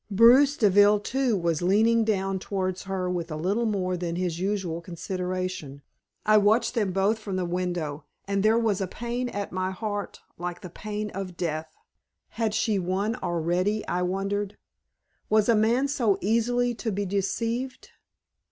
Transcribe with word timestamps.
Bruce 0.09 0.57
Deville 0.57 0.99
too 0.99 1.37
was 1.37 1.61
leaning 1.61 2.03
down 2.03 2.39
towards 2.39 2.85
her 2.89 3.07
with 3.07 3.29
a 3.29 3.35
little 3.35 3.67
more 3.67 3.95
than 3.95 4.15
his 4.15 4.39
usual 4.39 4.81
consideration. 4.81 5.83
I 6.25 6.39
watched 6.39 6.73
them 6.73 6.91
from 7.13 7.35
the 7.35 7.45
window, 7.45 8.05
and 8.25 8.41
there 8.41 8.57
was 8.57 8.81
a 8.81 8.87
pain 8.87 9.29
at 9.29 9.51
my 9.51 9.69
heart 9.69 10.19
like 10.39 10.61
the 10.61 10.71
pain 10.71 11.11
of 11.11 11.37
death. 11.37 11.75
Had 12.29 12.55
she 12.55 12.79
won 12.79 13.15
already, 13.17 13.85
I 13.87 14.01
wondered? 14.01 14.57
Was 15.29 15.47
a 15.47 15.53
man 15.55 15.87
so 15.87 16.17
easily 16.19 16.73
to 16.73 16.91
be 16.91 17.05
deceived? 17.05 17.91